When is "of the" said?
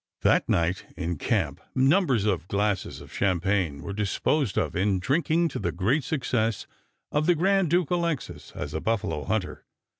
7.11-7.35